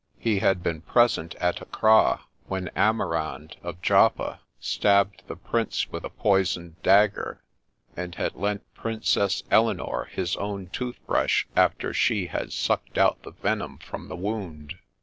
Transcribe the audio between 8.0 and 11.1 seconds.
had lent Princess Eleanor his own tooth